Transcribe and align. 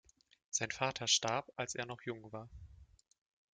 Sein 0.49 0.71
Vater 0.71 1.07
starb, 1.07 1.51
als 1.57 1.75
er 1.75 1.85
noch 1.85 2.01
jung 2.01 2.31
war. 2.31 2.49